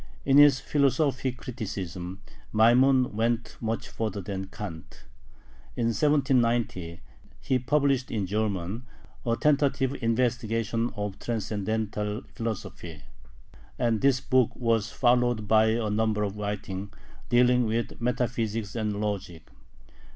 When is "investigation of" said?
10.01-11.19